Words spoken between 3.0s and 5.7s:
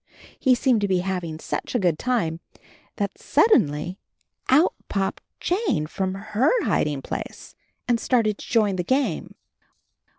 suddenly out popped Jane AND HIS